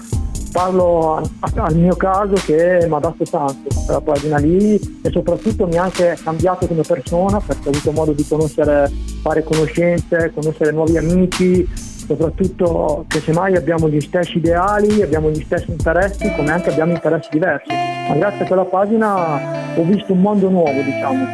parlo 0.51 1.21
al 1.41 1.75
mio 1.75 1.95
caso 1.97 2.35
che 2.35 2.85
mi 2.87 2.93
ha 2.93 2.99
dato 2.99 3.25
tanto 3.25 3.67
quella 3.85 3.99
pagina 3.99 4.37
lì 4.37 4.79
e 5.01 5.11
soprattutto 5.11 5.67
mi 5.67 5.77
ha 5.77 5.83
anche 5.83 6.17
cambiato 6.23 6.65
come 6.65 6.81
persona 6.81 7.41
perché 7.41 7.67
ho 7.67 7.71
avuto 7.71 7.91
modo 7.91 8.11
di 8.13 8.25
conoscere, 8.25 8.89
fare 9.21 9.43
conoscenze, 9.43 10.31
conoscere 10.33 10.71
nuovi 10.71 10.97
amici, 10.97 11.67
soprattutto 12.05 13.05
che 13.07 13.19
semmai 13.19 13.55
abbiamo 13.55 13.89
gli 13.89 13.99
stessi 14.01 14.37
ideali, 14.37 15.01
abbiamo 15.01 15.29
gli 15.29 15.41
stessi 15.43 15.71
interessi, 15.71 16.31
come 16.35 16.51
anche 16.51 16.69
abbiamo 16.69 16.93
interessi 16.93 17.29
diversi. 17.31 17.71
Ma 18.07 18.15
grazie 18.15 18.43
a 18.43 18.47
quella 18.47 18.65
pagina 18.65 19.75
ho 19.75 19.83
visto 19.83 20.13
un 20.13 20.21
mondo 20.21 20.49
nuovo, 20.49 20.81
diciamo. 20.81 21.25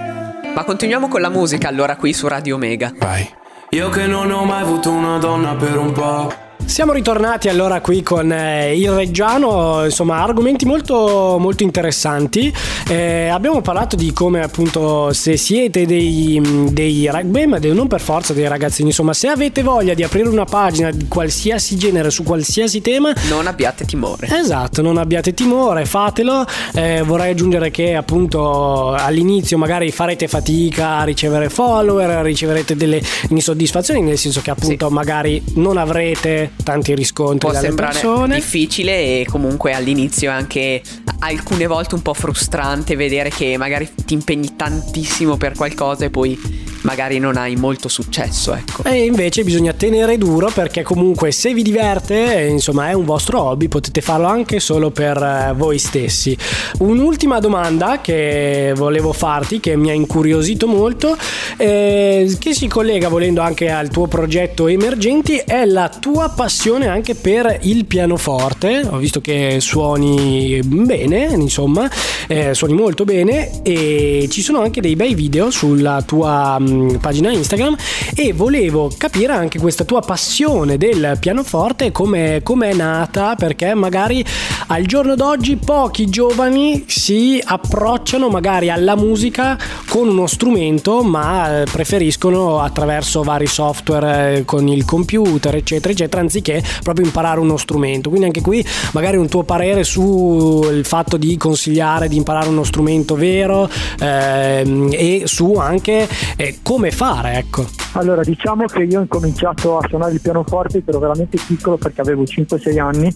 Ma 0.54 0.64
continuiamo 0.64 1.08
con 1.08 1.22
la 1.22 1.30
musica 1.30 1.68
allora 1.68 1.96
qui 1.96 2.14
su 2.14 2.28
Radio 2.28 2.56
Omega. 2.56 2.92
Vai. 2.98 3.28
Io 3.70 3.90
che 3.90 4.06
non 4.06 4.32
ho 4.32 4.44
mai 4.44 4.62
avuto 4.62 4.92
una 4.92 5.18
donna 5.18 5.56
per 5.56 5.78
un 5.78 5.92
po'. 5.92 6.50
Siamo 6.66 6.94
ritornati 6.94 7.50
allora 7.50 7.82
qui 7.82 8.02
con 8.02 8.32
eh, 8.32 8.78
il 8.78 8.90
Reggiano, 8.92 9.84
insomma 9.84 10.24
argomenti 10.24 10.66
molto, 10.66 11.38
molto 11.38 11.64
interessanti. 11.64 12.52
Eh, 12.88 13.28
abbiamo 13.28 13.62
parlato 13.62 13.96
di 13.96 14.14
come 14.14 14.42
appunto 14.42 15.12
se 15.12 15.36
siete 15.36 15.86
dei, 15.86 16.42
dei 16.72 17.10
rugby, 17.12 17.46
ma 17.46 17.60
non 17.62 17.88
per 17.88 18.00
forza 18.00 18.34
dei 18.34 18.48
ragazzini, 18.48 18.88
insomma 18.88 19.14
se 19.14 19.28
avete 19.28 19.64
voglia 19.64 19.94
di 19.94 20.04
aprire 20.04 20.30
una 20.30 20.46
pagina 20.46 20.92
di 20.92 21.08
qualsiasi 21.08 21.76
genere 21.76 22.10
su 22.10 22.24
qualsiasi 22.24 22.80
tema, 22.82 23.14
non 23.30 23.48
abbiate 23.48 23.84
timore. 23.84 24.28
Esatto, 24.32 24.82
non 24.82 24.98
abbiate 24.98 25.34
timore, 25.34 25.86
fatelo. 25.86 26.46
Eh, 26.74 27.02
vorrei 27.06 27.32
aggiungere 27.32 27.70
che 27.70 27.96
appunto 27.96 28.94
all'inizio 28.94 29.58
magari 29.58 29.92
farete 29.92 30.28
fatica 30.30 31.00
a 31.00 31.04
ricevere 31.04 31.50
follower, 31.50 32.24
riceverete 32.24 32.76
delle 32.76 33.02
insoddisfazioni, 33.30 34.02
nel 34.02 34.18
senso 34.18 34.40
che 34.42 34.52
appunto 34.52 34.88
sì. 34.88 34.94
magari 34.94 35.44
non 35.56 35.78
avrete 35.78 36.51
tanti 36.64 36.94
riscontri 36.96 37.50
Può 37.50 37.60
sembrare 37.60 37.94
persone. 37.94 38.36
difficile 38.36 39.22
e 39.22 39.26
comunque 39.28 39.74
all'inizio 39.74 40.32
anche 40.32 40.82
alcune 41.20 41.68
volte 41.68 41.96
un 41.96 42.02
po' 42.02 42.14
frustrante 42.14 42.96
vedere 42.96 43.30
che 43.30 43.58
magari 43.58 43.90
ti 44.06 44.14
impegni 44.14 44.56
tantissimo 44.56 45.38
per 45.38 45.54
qualcosa 45.56 46.06
e 46.06 46.10
poi 46.10 46.40
magari 46.82 47.20
non 47.20 47.38
hai 47.38 47.56
molto 47.56 47.88
successo, 47.88 48.54
ecco. 48.54 48.84
E 48.84 49.06
invece 49.06 49.44
bisogna 49.44 49.74
tenere 49.74 50.18
duro 50.18 50.50
perché 50.54 50.84
comunque 50.84 51.32
se 51.32 51.54
vi 51.54 51.62
diverte, 51.62 52.48
insomma, 52.50 52.90
è 52.90 52.94
un 52.94 53.06
vostro 53.06 53.42
hobby, 53.42 53.68
potete 53.68 54.02
farlo 54.02 54.28
anche 54.28 54.60
solo 54.60 54.92
per 54.92 55.18
eh, 55.18 55.54
voi 55.56 55.78
stessi. 55.78 56.36
Un'ultima 56.80 57.40
domanda 57.40 58.00
che 58.02 58.74
volevo 58.76 59.14
farti, 59.14 59.60
che 59.60 59.76
mi 59.76 59.90
ha 59.90 59.94
incuriosito 59.94 60.68
molto, 60.68 61.16
eh, 61.58 62.36
che 62.40 62.54
si 62.54 62.68
collega 62.68 63.10
volendo 63.10 63.42
anche 63.42 63.70
al 63.70 63.90
tuo 63.90 64.08
progetto 64.08 64.68
Emergenti, 64.68 65.38
è 65.38 65.66
la 65.66 65.90
tua 65.90 66.30
passione 66.30 66.88
anche 66.88 67.16
per 67.16 67.60
il 67.64 67.86
pianoforte. 67.86 68.88
Ho 68.90 68.98
visto 68.98 69.22
che 69.22 69.58
suoni 69.60 70.60
bene, 70.64 71.30
insomma, 71.34 71.90
eh, 72.28 72.54
suoni 72.54 72.74
molto 72.74 73.04
bene 73.04 73.62
e 73.64 74.28
ci 74.30 74.42
sono 74.42 74.62
anche 74.62 74.82
dei 74.82 74.96
bei 74.96 75.14
video 75.14 75.50
sulla 75.52 76.02
tua 76.06 76.58
Mm, 76.72 76.96
pagina 76.96 77.32
Instagram 77.32 77.76
e 78.16 78.32
volevo 78.32 78.90
capire 78.98 79.34
anche 79.34 79.60
questa 79.60 79.84
tua 79.84 80.00
passione 80.00 80.78
del 80.78 81.18
pianoforte 81.20 81.92
come 81.92 82.42
è 82.42 82.74
nata 82.74 83.36
perché 83.36 83.74
magari 83.74 84.24
al 84.68 84.86
giorno 84.86 85.16
d'oggi 85.16 85.58
pochi 85.58 86.06
giovani 86.06 86.86
si 86.88 87.42
approcciano 87.44 88.30
magari 88.30 88.70
alla 88.70 88.96
musica 88.96 89.58
con 89.90 90.08
uno 90.08 90.28
strumento 90.28 91.04
ma 91.04 91.62
eh, 91.62 91.64
preferiscono 91.66 92.62
attraverso 92.62 93.24
vari 93.24 93.48
software 93.48 94.38
eh, 94.38 94.46
con 94.46 94.68
il 94.70 94.86
computer 94.86 95.54
eccetera 95.56 95.92
eccetera 95.92 96.22
anziché 96.22 96.64
proprio 96.84 97.06
imparare 97.06 97.42
uno 97.42 97.58
strumento. 97.58 98.08
Quindi 98.10 98.28
anche 98.28 98.42
qui 98.42 98.66
magari 98.94 99.18
un 99.18 99.28
tuo 99.28 99.44
parere 99.44 99.84
sul 99.84 100.86
fatto 100.86 101.18
di 101.18 101.36
consigliare 101.36 102.08
di 102.08 102.16
imparare 102.16 102.48
uno 102.48 102.64
strumento 102.64 103.16
vero 103.16 103.70
ehm, 104.00 104.90
e 104.92 105.24
su 105.26 105.56
anche 105.56 106.08
eh, 106.38 106.60
come 106.64 106.92
fare, 106.92 107.34
ecco. 107.34 107.66
Allora, 107.94 108.24
diciamo 108.24 108.66
che 108.66 108.84
io 108.84 109.00
ho 109.00 109.02
incominciato 109.02 109.78
a 109.78 109.88
suonare 109.88 110.14
il 110.14 110.22
pianoforte, 110.22 110.82
ero 110.86 111.00
veramente 111.00 111.38
piccolo 111.46 111.78
perché 111.78 112.02
avevo 112.02 112.24
5-6 112.24 112.80
anni, 112.80 113.12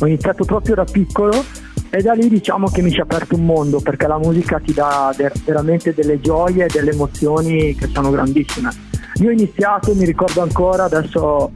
ho 0.00 0.06
iniziato 0.06 0.44
proprio 0.44 0.74
da 0.74 0.84
piccolo 0.84 1.44
e 1.90 2.02
da 2.02 2.12
lì 2.12 2.28
diciamo 2.28 2.68
che 2.68 2.82
mi 2.82 2.90
si 2.90 2.98
è 2.98 3.00
aperto 3.00 3.34
un 3.34 3.46
mondo 3.46 3.80
perché 3.80 4.06
la 4.06 4.18
musica 4.18 4.60
ti 4.60 4.74
dà 4.74 5.14
veramente 5.44 5.94
delle 5.94 6.20
gioie 6.20 6.66
e 6.66 6.68
delle 6.70 6.90
emozioni 6.90 7.74
che 7.74 7.88
sono 7.92 8.10
grandissime. 8.10 8.70
Io 9.20 9.28
ho 9.28 9.32
iniziato, 9.32 9.94
mi 9.94 10.04
ricordo 10.04 10.42
ancora, 10.42 10.84
adesso 10.84 11.52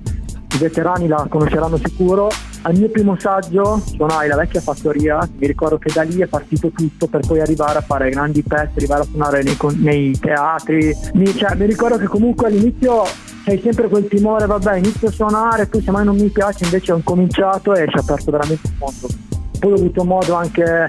i 0.54 0.58
veterani 0.58 1.06
la 1.06 1.26
conosceranno 1.28 1.76
sicuro, 1.76 2.28
al 2.62 2.76
mio 2.76 2.88
primo 2.88 3.16
saggio 3.19 3.83
suonai 3.85 4.28
la 4.28 4.37
vecchia 4.37 4.61
fattoria, 4.61 5.19
mi 5.37 5.47
ricordo 5.47 5.78
che 5.78 5.90
da 5.92 6.02
lì 6.02 6.21
è 6.21 6.26
partito 6.26 6.71
tutto 6.71 7.07
per 7.07 7.21
poi 7.26 7.40
arrivare 7.40 7.78
a 7.78 7.83
fare 7.83 8.11
grandi 8.11 8.42
pezzi, 8.42 8.75
arrivare 8.76 9.02
a 9.02 9.04
suonare 9.04 9.42
nei, 9.42 9.57
nei 9.76 10.19
teatri. 10.19 10.97
Mi, 11.14 11.35
cioè, 11.35 11.54
mi 11.57 11.66
ricordo 11.66 11.99
che 11.99 12.07
comunque 12.07 12.47
all'inizio 12.47 13.02
c'hai 13.45 13.61
sempre 13.61 13.88
quel 13.88 14.07
timore, 14.07 14.47
vabbè 14.47 14.76
inizio 14.76 15.09
a 15.09 15.12
suonare, 15.12 15.66
poi 15.66 15.83
se 15.83 15.90
mai 15.90 16.04
non 16.04 16.16
mi 16.16 16.28
piace 16.28 16.64
invece 16.64 16.92
ho 16.92 16.97
incominciato 16.97 17.75
e 17.75 17.87
ci 17.88 17.97
ha 17.97 18.00
aperto 18.00 18.31
veramente 18.31 18.69
il 18.69 18.75
mondo. 18.78 19.09
Poi 19.59 19.73
ho 19.73 19.76
avuto 19.76 20.04
modo 20.04 20.35
anche 20.35 20.87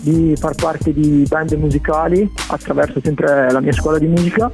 di 0.00 0.34
far 0.36 0.54
parte 0.54 0.92
di 0.92 1.26
band 1.28 1.52
musicali 1.52 2.30
attraverso 2.48 3.00
sempre 3.02 3.50
la 3.50 3.60
mia 3.60 3.72
scuola 3.72 3.98
di 3.98 4.06
musica 4.06 4.50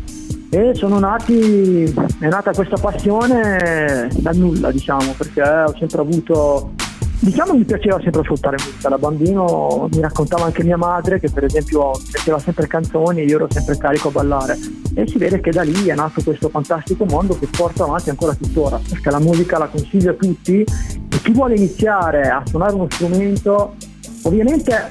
e 0.56 0.74
sono 0.74 0.98
nati, 0.98 1.82
è 2.18 2.28
nata 2.28 2.50
questa 2.52 2.78
passione 2.78 4.08
da 4.16 4.30
nulla 4.32 4.70
diciamo 4.70 5.12
perché 5.14 5.42
ho 5.42 5.74
sempre 5.78 6.00
avuto 6.00 6.72
Diciamo 7.18 7.54
mi 7.54 7.64
piaceva 7.64 7.98
sempre 8.00 8.20
ascoltare 8.20 8.56
musica, 8.62 8.90
da 8.90 8.98
bambino 8.98 9.88
mi 9.90 10.00
raccontava 10.00 10.44
anche 10.44 10.62
mia 10.62 10.76
madre 10.76 11.18
che 11.18 11.30
per 11.30 11.44
esempio 11.44 11.92
metteva 12.12 12.38
sempre 12.38 12.66
canzoni 12.66 13.20
e 13.20 13.24
io 13.24 13.36
ero 13.36 13.46
sempre 13.50 13.76
carico 13.78 14.08
a 14.08 14.10
ballare. 14.10 14.58
E 14.94 15.08
si 15.08 15.16
vede 15.16 15.40
che 15.40 15.50
da 15.50 15.62
lì 15.62 15.86
è 15.86 15.94
nato 15.94 16.22
questo 16.22 16.50
fantastico 16.50 17.06
mondo 17.06 17.36
che 17.38 17.48
porta 17.50 17.84
avanti 17.84 18.10
ancora 18.10 18.34
tuttora, 18.34 18.78
perché 18.86 19.10
la 19.10 19.18
musica 19.18 19.56
la 19.56 19.66
consiglio 19.66 20.10
a 20.10 20.14
tutti. 20.14 20.60
E 20.60 21.20
chi 21.22 21.32
vuole 21.32 21.56
iniziare 21.56 22.28
a 22.28 22.42
suonare 22.44 22.74
uno 22.74 22.86
strumento 22.90 23.74
ovviamente 24.22 24.88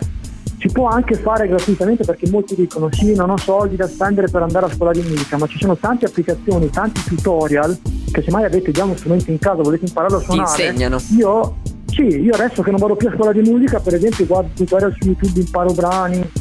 si 0.66 0.72
può 0.72 0.88
anche 0.88 1.14
fare 1.14 1.48
gratuitamente 1.48 2.04
perché 2.04 2.28
molti 2.32 2.56
dicono 2.56 2.90
sì 2.92 3.14
non 3.14 3.30
ho 3.30 3.38
soldi 3.38 3.76
da 3.76 3.88
spendere 3.88 4.28
per 4.30 4.42
andare 4.42 4.66
a 4.66 4.70
scuola 4.74 4.92
di 4.92 5.02
musica 5.02 5.38
ma 5.38 5.46
ci 5.46 5.60
sono 5.60 5.78
tante 5.78 6.06
applicazioni, 6.08 6.72
tanti 6.72 7.04
tutorial 7.04 7.78
che 8.12 8.24
se 8.24 8.32
mai 8.32 8.46
avete 8.46 8.72
già 8.72 8.84
uno 8.84 8.96
strumento 8.96 9.30
in 9.30 9.38
casa 9.38 9.62
volete 9.62 9.86
impararlo 9.86 10.18
a 10.18 10.22
suonare 10.22 10.50
insegnano. 10.50 11.00
io 11.16 11.58
sì, 11.86 12.02
io 12.02 12.34
adesso 12.34 12.64
che 12.64 12.72
non 12.72 12.80
vado 12.80 12.96
più 12.96 13.10
a 13.10 13.14
scuola 13.14 13.32
di 13.32 13.48
musica 13.48 13.80
per 13.80 13.94
esempio 13.94 14.26
guardo 14.26 14.50
tutorial 14.56 14.96
su 15.00 15.08
YouTube, 15.08 15.40
imparo 15.40 15.72
brani 15.72 16.32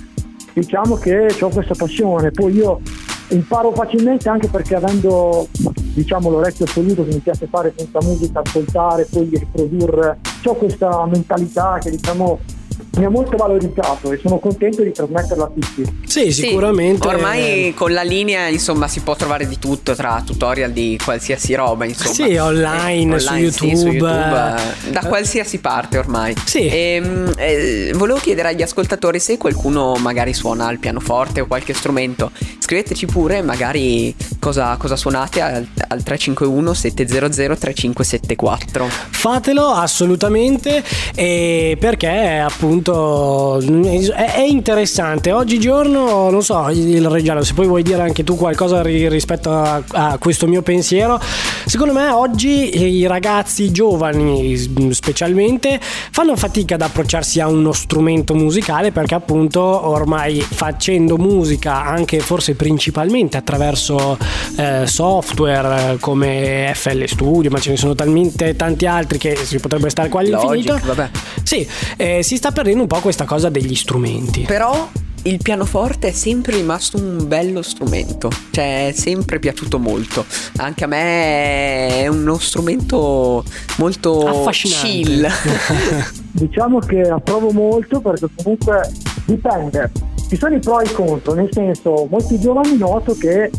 diciamo 0.54 0.97
che 0.97 1.37
ho 1.38 1.49
questa 1.49 1.75
passione. 1.75 2.31
Poi 2.31 2.54
io 2.54 2.81
imparo 3.28 3.73
facilmente 3.73 4.28
anche 4.28 4.49
perché 4.49 4.76
avendo 4.76 5.49
diciamo 5.52 6.31
l'orecchio 6.31 6.64
assoluto 6.64 7.04
che 7.04 7.12
mi 7.12 7.21
piace 7.21 7.47
fare 7.47 7.75
senza 7.76 7.99
musica, 8.02 8.40
ascoltare, 8.43 9.07
poi 9.11 9.28
riprodurre, 9.33 10.19
ho 10.45 10.54
questa 10.54 11.07
mentalità 11.07 11.78
che 11.81 11.90
diciamo 11.90 12.38
mi 12.97 13.04
ha 13.04 13.11
molto 13.11 13.37
valorizzato 13.37 14.12
e 14.12 14.19
sono 14.23 14.38
contento 14.38 14.83
di 14.83 14.93
trasmetterlo 14.93 15.45
a 15.45 15.50
tutti. 15.52 16.00
Sì, 16.07 16.33
sicuramente. 16.33 17.09
Sì, 17.09 17.14
ormai 17.14 17.75
con 17.75 17.93
la 17.93 18.02
linea, 18.02 18.49
insomma, 18.49 18.88
si 18.88 19.00
può 19.00 19.16
trovare 19.16 19.47
di 19.47 19.59
tutto 19.59 19.95
tra 19.95 20.23
tutorial 20.25 20.73
di 20.73 20.99
qualsiasi 21.02 21.54
roba, 21.54 21.85
insomma. 21.85 22.28
Sì, 22.28 22.37
online, 22.37 23.16
eh, 23.16 23.16
online 23.16 23.50
su, 23.50 23.64
YouTube. 23.64 23.71
Sì, 23.71 23.76
su 23.76 23.87
YouTube. 23.88 24.90
Da 24.90 25.00
qualsiasi 25.07 25.59
parte 25.59 25.99
ormai. 25.99 26.35
Sì. 26.45 26.66
E, 26.69 26.95
ehm, 26.95 27.33
eh, 27.37 27.93
volevo 27.95 28.19
chiedere 28.19 28.49
agli 28.49 28.62
ascoltatori 28.62 29.19
se 29.19 29.38
qualcuno 29.38 29.95
magari 29.97 30.33
suona 30.33 30.71
il 30.71 30.78
pianoforte 30.78 31.40
o 31.40 31.47
qualche 31.47 31.75
strumento, 31.75 32.31
scriveteci 32.59 33.07
pure 33.07 33.43
magari 33.43 34.14
cosa, 34.38 34.76
cosa 34.76 34.97
suonate 34.97 35.40
al, 35.40 35.66
al 35.88 36.02
351 36.02 36.75
700 36.75 37.57
3574. 37.57 38.87
Fatelo 39.11 39.66
assolutamente 39.69 40.83
perché 41.14 42.38
appunto 42.38 42.63
appunto 42.64 43.61
è, 43.61 44.40
interessante. 44.40 45.33
Oggigiorno, 45.33 46.30
non 46.30 46.42
so, 46.42 46.68
il 46.71 47.06
Reggiano, 47.09 47.42
se 47.42 47.52
poi 47.52 47.66
vuoi 47.66 47.83
dire 47.83 48.00
anche 48.00 48.25
tu 48.25 48.37
qualcosa 48.37 48.83
rispetto 48.83 49.52
a, 49.52 49.83
a 49.92 50.18
questo 50.18 50.47
mio 50.47 50.62
pensiero, 50.62 51.21
secondo 51.66 51.92
me 51.92 52.09
oggi 52.09 52.99
i 52.99 53.06
ragazzi 53.06 53.71
giovani 53.71 54.56
specialmente 54.92 55.78
fanno 55.80 56.37
fatica 56.37 56.76
ad 56.76 56.83
approcciarsi 56.83 57.40
a 57.40 57.49
uno 57.49 57.73
strumento 57.73 58.35
musicale 58.35 58.90
perché 58.92 59.14
appunto 59.14 59.61
ormai 59.61 60.40
facendo 60.40 61.18
musica 61.18 61.85
anche 61.85 62.21
forse 62.21 62.54
principalmente 62.54 63.37
attraverso 63.37 64.16
eh, 64.56 64.87
software 64.87 65.99
come 66.00 66.73
FL 66.75 67.04
Studio 67.04 67.50
ma 67.50 67.59
ce 67.59 67.71
ne 67.71 67.76
sono 67.76 67.94
talmente 67.94 68.56
tanti 68.56 68.87
altri 68.87 69.18
che 69.18 69.37
si 69.37 69.59
potrebbe 69.59 69.90
stare 69.90 70.09
qua 70.09 70.21
all'infinito 70.21 70.73
Logic, 70.73 70.87
vabbè. 70.87 71.11
sì 71.42 71.66
eh, 71.97 72.23
si 72.23 72.37
sta 72.37 72.52
perdendo 72.55 72.83
un 72.83 72.89
po' 72.89 73.01
questa 73.01 73.25
cosa 73.25 73.51
degli 73.51 73.75
strumenti. 73.75 74.43
Però 74.43 74.89
il 75.25 75.41
pianoforte 75.43 76.09
è 76.09 76.13
sempre 76.13 76.57
rimasto 76.57 76.99
un 76.99 77.27
bello 77.27 77.63
strumento, 77.63 78.31
cioè 78.51 78.89
è 78.89 78.93
sempre 78.93 79.41
piaciuto 79.41 79.79
molto. 79.79 80.25
Anche 80.59 80.85
a 80.85 80.87
me 80.87 82.03
è 82.03 82.07
uno 82.07 82.39
strumento 82.39 83.45
molto 83.79 84.49
chill. 84.51 85.27
diciamo 86.31 86.79
che 86.79 87.01
approvo 87.01 87.51
molto 87.51 88.01
perché 88.01 88.29
comunque 88.37 88.89
dipende. 89.25 89.91
Ci 90.29 90.37
sono 90.37 90.55
i 90.55 90.61
pro 90.61 90.81
e 90.81 90.85
i 90.85 90.93
contro, 90.93 91.35
nel 91.35 91.49
senso 91.51 92.07
molti 92.09 92.39
giovani 92.39 92.79
noto 92.79 93.17
che 93.17 93.51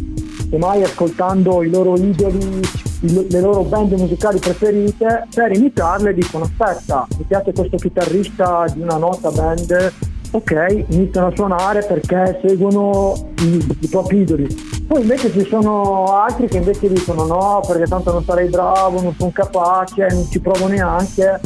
mai 0.58 0.84
ascoltando 0.84 1.64
i 1.64 1.70
loro 1.70 1.96
idoli, 1.96 2.62
le 3.02 3.40
loro 3.40 3.64
band 3.64 3.94
musicali 3.94 4.40
preferite, 4.40 5.28
per 5.34 5.52
imitarle 5.52 6.14
dicono 6.14 6.46
aspetta, 6.46 7.08
mi 7.18 7.26
piace 7.26 7.54
questo 7.54 7.78
chitarrista 7.78 8.66
di 8.74 8.82
una 8.82 8.98
nota 8.98 9.32
band 9.32 9.94
ok, 10.36 10.86
iniziano 10.90 11.28
a 11.28 11.32
suonare 11.34 11.86
perché 11.86 12.40
seguono 12.46 13.32
i, 13.40 13.78
i 13.80 13.88
propri 13.88 14.22
idoli. 14.22 14.84
Poi 14.86 15.02
invece 15.02 15.32
ci 15.32 15.46
sono 15.46 16.06
altri 16.06 16.48
che 16.48 16.58
invece 16.58 16.90
dicono 16.90 17.26
no, 17.26 17.62
perché 17.66 17.86
tanto 17.86 18.12
non 18.12 18.24
sarei 18.24 18.50
bravo, 18.50 19.02
non 19.02 19.16
sono 19.18 19.32
capace, 19.34 20.08
non 20.12 20.28
ci 20.30 20.40
provo 20.40 20.68
neanche. 20.68 21.40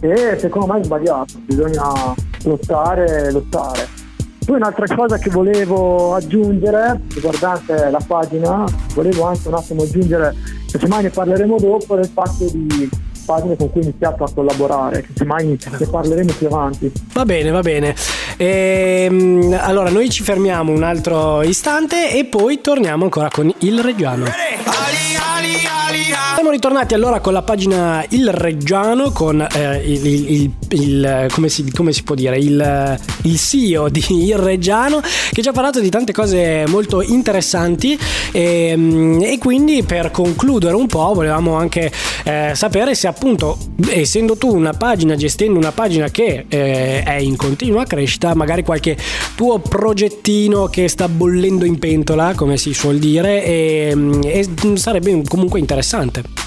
E 0.00 0.36
secondo 0.38 0.72
me 0.72 0.80
è 0.80 0.84
sbagliato, 0.84 1.34
bisogna 1.44 2.14
lottare, 2.44 3.30
lottare. 3.30 3.97
Poi 4.48 4.56
un'altra 4.56 4.86
cosa 4.96 5.18
che 5.18 5.28
volevo 5.28 6.14
aggiungere, 6.14 7.02
riguardante 7.12 7.90
la 7.90 8.00
pagina, 8.06 8.64
volevo 8.94 9.26
anche 9.26 9.46
un 9.46 9.52
attimo 9.52 9.82
aggiungere, 9.82 10.34
che 10.66 10.78
semmai 10.78 11.02
ne 11.02 11.10
parleremo 11.10 11.58
dopo, 11.58 11.96
del 11.96 12.06
fatto 12.10 12.48
di 12.50 12.88
pagine 13.26 13.56
con 13.56 13.70
cui 13.70 13.82
ho 13.82 13.84
iniziato 13.84 14.24
a 14.24 14.30
collaborare, 14.34 15.02
che 15.02 15.10
semmai 15.14 15.48
ne 15.48 15.86
parleremo 15.86 16.32
più 16.32 16.46
avanti. 16.46 16.90
Va 17.12 17.26
bene, 17.26 17.50
va 17.50 17.60
bene. 17.60 17.94
Ehm, 18.38 19.54
allora 19.60 19.90
noi 19.90 20.08
ci 20.08 20.22
fermiamo 20.22 20.72
un 20.72 20.82
altro 20.82 21.42
istante 21.42 22.16
e 22.16 22.24
poi 22.24 22.62
torniamo 22.62 23.04
ancora 23.04 23.28
con 23.30 23.52
il 23.58 23.80
Reggiano. 23.80 24.24
Siamo 26.48 26.62
ritornati 26.62 26.94
allora 26.94 27.20
con 27.20 27.34
la 27.34 27.42
pagina 27.42 28.02
Il 28.08 28.32
Reggiano 28.32 29.10
con 29.10 29.38
eh, 29.38 29.82
il, 29.84 30.06
il, 30.06 30.52
il, 30.70 31.26
come, 31.30 31.50
si, 31.50 31.70
come, 31.70 31.92
si, 31.92 32.02
può 32.04 32.14
dire 32.14 32.38
il, 32.38 32.98
il 33.24 33.38
CEO 33.38 33.90
di 33.90 34.02
Il 34.08 34.38
Reggiano 34.38 35.02
che 35.30 35.42
ci 35.42 35.48
ha 35.50 35.52
parlato 35.52 35.78
di 35.78 35.90
tante 35.90 36.12
cose 36.12 36.64
molto 36.68 37.02
interessanti. 37.02 37.98
E, 38.32 38.68
ehm, 38.70 39.20
e 39.22 39.36
quindi 39.36 39.82
per 39.82 40.10
concludere 40.10 40.74
un 40.74 40.86
po' 40.86 41.12
volevamo 41.12 41.54
anche 41.56 41.92
eh, 42.24 42.52
sapere 42.54 42.94
se 42.94 43.08
appunto 43.08 43.58
essendo 43.90 44.38
tu 44.38 44.48
una 44.48 44.72
pagina 44.72 45.16
gestendo 45.16 45.58
una 45.58 45.72
pagina 45.72 46.08
che 46.08 46.46
eh, 46.48 47.02
è 47.02 47.16
in 47.16 47.36
continua 47.36 47.84
crescita 47.84 48.34
magari 48.34 48.62
qualche 48.62 48.96
tuo 49.34 49.58
progettino 49.58 50.66
che 50.68 50.88
sta 50.88 51.08
bollendo 51.08 51.66
in 51.66 51.78
pentola 51.78 52.32
come 52.34 52.56
si 52.56 52.72
suol 52.72 52.96
dire 52.96 53.44
e, 53.44 53.94
e 54.24 54.48
sarebbe 54.76 55.22
comunque 55.28 55.58
interessante 55.58 56.37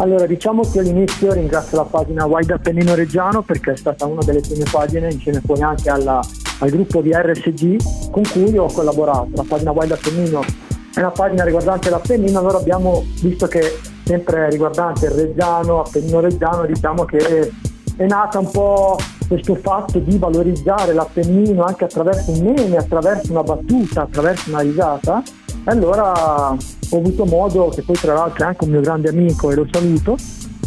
allora, 0.00 0.24
diciamo 0.24 0.62
che 0.62 0.78
all'inizio 0.78 1.32
ringrazio 1.32 1.76
la 1.76 1.84
pagina 1.84 2.24
Wide 2.24 2.54
Appennino 2.54 2.94
Reggiano 2.94 3.42
perché 3.42 3.72
è 3.72 3.76
stata 3.76 4.06
una 4.06 4.22
delle 4.24 4.40
prime 4.40 4.64
pagine 4.70 5.12
insieme 5.12 5.42
poi 5.44 5.60
anche 5.60 5.90
alla, 5.90 6.20
al 6.60 6.70
gruppo 6.70 7.02
di 7.02 7.12
RSG 7.12 8.10
con 8.10 8.22
cui 8.32 8.56
ho 8.56 8.66
collaborato. 8.66 9.28
La 9.34 9.44
pagina 9.46 9.72
Wide 9.72 9.92
Appennino 9.92 10.40
è 10.94 11.00
una 11.00 11.10
pagina 11.10 11.44
riguardante 11.44 11.90
l'Appennino, 11.90 12.38
allora 12.38 12.56
abbiamo 12.56 13.04
visto 13.20 13.46
che 13.46 13.78
sempre 14.04 14.48
riguardante 14.48 15.04
il 15.04 15.12
Reggiano, 15.12 15.82
Appennino 15.82 16.20
Reggiano, 16.20 16.64
diciamo 16.64 17.04
che 17.04 17.52
è 17.96 18.06
nata 18.06 18.38
un 18.38 18.50
po' 18.50 18.96
questo 19.28 19.54
fatto 19.56 19.98
di 19.98 20.16
valorizzare 20.16 20.94
l'Appennino 20.94 21.62
anche 21.62 21.84
attraverso 21.84 22.30
un 22.30 22.40
meme, 22.40 22.78
attraverso 22.78 23.30
una 23.32 23.42
battuta, 23.42 24.02
attraverso 24.02 24.48
una 24.48 24.60
risata. 24.60 25.22
Allora 25.64 26.50
ho 26.52 26.96
avuto 26.96 27.24
modo, 27.26 27.68
che 27.68 27.82
poi 27.82 27.96
tra 27.96 28.14
l'altro 28.14 28.44
è 28.44 28.48
anche 28.48 28.64
un 28.64 28.70
mio 28.70 28.80
grande 28.80 29.08
amico 29.10 29.50
e 29.50 29.54
lo 29.54 29.66
saluto, 29.70 30.16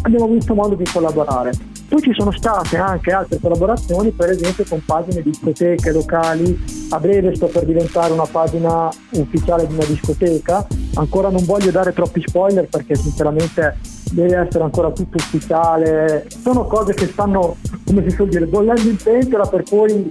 abbiamo 0.04 0.26
avuto 0.26 0.54
modo 0.54 0.76
di 0.76 0.86
collaborare. 0.86 1.52
Poi 1.90 2.02
ci 2.02 2.14
sono 2.14 2.32
state 2.32 2.78
anche 2.78 3.12
altre 3.12 3.40
collaborazioni, 3.40 4.12
per 4.12 4.30
esempio 4.30 4.66
con 4.68 4.82
pagine 4.86 5.22
di 5.22 5.30
discoteche 5.30 5.92
locali. 5.92 6.60
A 6.90 7.00
breve 7.00 7.36
sto 7.36 7.48
per 7.48 7.66
diventare 7.66 8.14
una 8.14 8.26
pagina 8.26 8.90
ufficiale 9.12 9.68
di 9.68 9.74
una 9.74 9.86
discoteca. 9.86 10.66
Ancora 10.96 11.30
non 11.30 11.44
voglio 11.46 11.70
dare 11.72 11.94
troppi 11.94 12.24
spoiler 12.26 12.68
perché 12.68 12.96
sinceramente 12.96 13.78
deve 14.12 14.38
essere 14.38 14.64
ancora 14.64 14.92
tutto 14.92 15.18
ufficiale. 15.18 16.26
Sono 16.30 16.66
cose 16.66 16.94
che 16.94 17.08
stanno, 17.08 17.58
come 17.86 18.04
si 18.08 18.16
suol 18.16 18.30
dire, 18.30 18.46
bollendo 18.46 18.90
in 18.90 18.96
pentola 18.96 19.46
per 19.46 19.64
poi 19.64 20.08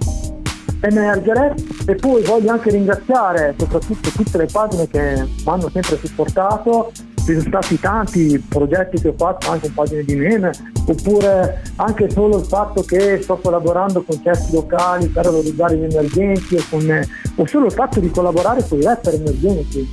emergere 0.81 1.55
e 1.85 1.95
poi 1.95 2.23
voglio 2.23 2.51
anche 2.51 2.71
ringraziare 2.71 3.55
soprattutto 3.57 4.09
tutte 4.09 4.37
le 4.37 4.47
pagine 4.51 4.87
che 4.87 4.99
mi 4.99 5.43
hanno 5.45 5.69
sempre 5.69 5.97
supportato 5.97 6.91
ci 7.25 7.39
sono 7.39 7.41
stati 7.41 7.79
tanti 7.79 8.45
progetti 8.49 8.99
che 8.99 9.07
ho 9.09 9.13
fatto 9.15 9.49
anche 9.49 9.67
con 9.67 9.75
pagine 9.75 10.03
di 10.03 10.15
meme 10.15 10.51
oppure 10.85 11.61
anche 11.77 12.09
solo 12.09 12.39
il 12.39 12.45
fatto 12.45 12.81
che 12.81 13.21
sto 13.21 13.37
collaborando 13.37 14.03
con 14.03 14.21
certi 14.21 14.51
locali 14.53 15.07
per 15.07 15.23
valorizzare 15.23 15.77
gli 15.77 15.83
emergenti 15.83 16.55
o, 16.55 16.63
con, 16.69 17.07
o 17.35 17.47
solo 17.47 17.65
il 17.67 17.71
fatto 17.71 18.01
di 18.01 18.09
collaborare 18.09 18.65
con 18.67 18.79
i 18.79 18.83
rapper 18.83 19.13
emergenti. 19.13 19.89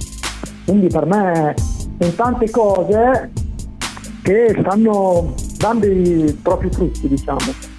Quindi 0.65 0.89
per 0.89 1.07
me 1.07 1.55
sono 2.01 2.13
tante 2.15 2.51
cose 2.51 3.31
che 4.23 4.57
stanno 4.59 5.35
dando 5.57 5.87
i 5.87 6.37
propri 6.43 6.69
frutti 6.71 7.07
diciamo 7.07 7.79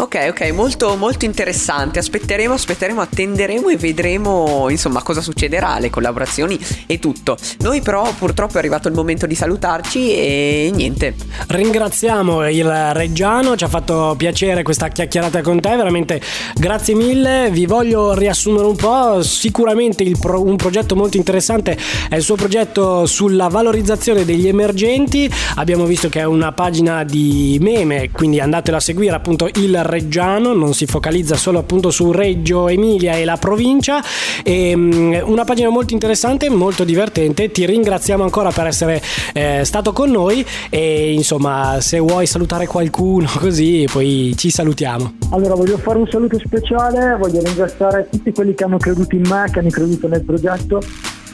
Ok, 0.00 0.28
ok, 0.30 0.50
molto, 0.52 0.96
molto 0.96 1.26
interessante. 1.26 1.98
Aspetteremo, 1.98 2.54
aspetteremo, 2.54 3.02
attenderemo 3.02 3.68
e 3.68 3.76
vedremo 3.76 4.70
insomma 4.70 5.02
cosa 5.02 5.20
succederà, 5.20 5.78
le 5.78 5.90
collaborazioni 5.90 6.58
e 6.86 6.98
tutto. 6.98 7.36
Noi 7.58 7.82
però 7.82 8.10
purtroppo 8.18 8.54
è 8.54 8.58
arrivato 8.60 8.88
il 8.88 8.94
momento 8.94 9.26
di 9.26 9.34
salutarci 9.34 10.10
e 10.10 10.70
niente. 10.72 11.14
Ringraziamo 11.48 12.48
il 12.48 12.94
Reggiano, 12.94 13.56
ci 13.56 13.64
ha 13.64 13.68
fatto 13.68 14.14
piacere 14.16 14.62
questa 14.62 14.88
chiacchierata 14.88 15.42
con 15.42 15.60
te, 15.60 15.76
veramente 15.76 16.18
grazie 16.54 16.94
mille. 16.94 17.50
Vi 17.50 17.66
voglio 17.66 18.14
riassumere 18.14 18.64
un 18.64 18.76
po', 18.76 19.22
sicuramente 19.22 20.10
pro, 20.18 20.42
un 20.42 20.56
progetto 20.56 20.96
molto 20.96 21.18
interessante 21.18 21.76
è 22.08 22.16
il 22.16 22.22
suo 22.22 22.36
progetto 22.36 23.04
sulla 23.04 23.48
valorizzazione 23.48 24.24
degli 24.24 24.48
emergenti. 24.48 25.30
Abbiamo 25.56 25.84
visto 25.84 26.08
che 26.08 26.20
è 26.20 26.24
una 26.24 26.52
pagina 26.52 27.04
di 27.04 27.58
meme, 27.60 28.10
quindi 28.10 28.40
andatelo 28.40 28.78
a 28.78 28.80
seguire 28.80 29.14
appunto 29.14 29.46
il 29.56 29.88
reggiano, 29.90 30.54
non 30.54 30.72
si 30.72 30.86
focalizza 30.86 31.36
solo 31.36 31.58
appunto 31.58 31.90
su 31.90 32.12
Reggio 32.12 32.68
Emilia 32.68 33.14
e 33.14 33.24
la 33.24 33.36
provincia. 33.36 34.02
E, 34.42 34.72
um, 34.74 35.20
una 35.24 35.44
pagina 35.44 35.68
molto 35.68 35.92
interessante, 35.92 36.48
molto 36.48 36.84
divertente. 36.84 37.50
Ti 37.50 37.66
ringraziamo 37.66 38.22
ancora 38.22 38.50
per 38.50 38.66
essere 38.66 39.02
eh, 39.34 39.62
stato 39.64 39.92
con 39.92 40.10
noi 40.10 40.44
e 40.70 41.12
insomma 41.12 41.78
se 41.80 41.98
vuoi 41.98 42.26
salutare 42.26 42.66
qualcuno 42.66 43.28
così 43.38 43.86
poi 43.90 44.32
ci 44.36 44.50
salutiamo. 44.50 45.14
Allora 45.32 45.54
voglio 45.54 45.76
fare 45.78 45.98
un 45.98 46.08
saluto 46.08 46.38
speciale, 46.38 47.16
voglio 47.18 47.42
ringraziare 47.42 48.08
tutti 48.10 48.32
quelli 48.32 48.54
che 48.54 48.64
hanno 48.64 48.78
creduto 48.78 49.14
in 49.14 49.22
me, 49.28 49.44
che 49.52 49.58
hanno 49.58 49.70
creduto 49.70 50.08
nel 50.08 50.24
progetto 50.24 50.80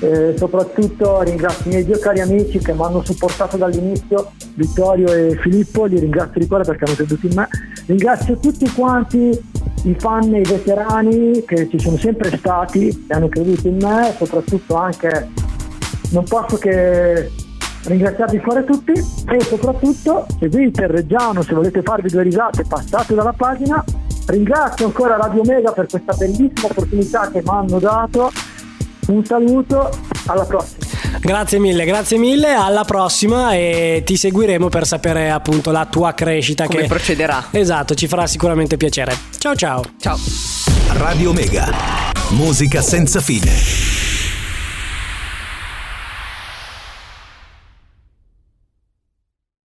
e 0.00 0.34
soprattutto 0.36 1.22
ringrazio 1.22 1.64
i 1.66 1.68
miei 1.68 1.84
due 1.84 1.98
cari 1.98 2.20
amici 2.20 2.58
che 2.58 2.72
mi 2.72 2.82
hanno 2.82 3.02
supportato 3.04 3.56
dall'inizio, 3.56 4.32
Vittorio 4.54 5.12
e 5.12 5.38
Filippo, 5.40 5.84
li 5.84 5.98
ringrazio 5.98 6.40
di 6.40 6.46
cuore 6.46 6.64
perché 6.64 6.84
hanno 6.84 6.94
creduto 6.94 7.26
in 7.26 7.34
me. 7.34 7.48
Ringrazio 7.86 8.38
tutti 8.38 8.70
quanti 8.72 9.38
i 9.84 9.94
fan 9.98 10.34
e 10.34 10.40
i 10.40 10.44
veterani 10.44 11.44
che 11.44 11.68
ci 11.68 11.78
sono 11.78 11.96
sempre 11.96 12.36
stati 12.36 12.88
e 12.88 13.14
hanno 13.14 13.28
creduto 13.28 13.68
in 13.68 13.76
me, 13.80 14.14
soprattutto 14.16 14.74
anche 14.74 15.28
non 16.10 16.24
posso 16.24 16.56
che 16.56 17.30
ringraziarvi 17.84 18.36
di 18.36 18.42
cuore 18.42 18.64
tutti 18.64 18.92
e 18.92 19.40
soprattutto 19.40 20.26
seguite 20.38 20.82
il 20.82 20.88
Reggiano 20.88 21.42
se 21.42 21.54
volete 21.54 21.82
farvi 21.82 22.08
due 22.08 22.22
risate 22.22 22.64
passate 22.66 23.14
dalla 23.14 23.32
pagina 23.32 23.82
ringrazio 24.26 24.86
ancora 24.86 25.16
Radio 25.16 25.42
Mega 25.44 25.70
per 25.72 25.86
questa 25.86 26.14
bellissima 26.14 26.66
opportunità 26.68 27.30
che 27.30 27.42
mi 27.42 27.48
hanno 27.48 27.78
dato 27.78 28.30
un 29.06 29.24
saluto, 29.24 29.90
alla 30.26 30.44
prossima. 30.44 30.84
Grazie 31.20 31.58
mille, 31.58 31.84
grazie 31.84 32.18
mille, 32.18 32.52
alla 32.52 32.84
prossima 32.84 33.54
e 33.54 34.02
ti 34.04 34.16
seguiremo 34.16 34.68
per 34.68 34.86
sapere 34.86 35.30
appunto 35.30 35.70
la 35.70 35.86
tua 35.86 36.14
crescita. 36.14 36.66
Come 36.66 36.82
che... 36.82 36.88
procederà. 36.88 37.46
Esatto, 37.50 37.94
ci 37.94 38.06
farà 38.06 38.26
sicuramente 38.26 38.76
piacere. 38.76 39.16
Ciao 39.38 39.54
ciao. 39.54 39.84
Ciao. 40.00 40.18
Radio 40.92 41.32
Mega, 41.32 41.68
musica 42.30 42.80
senza 42.80 43.20
fine. 43.20 44.05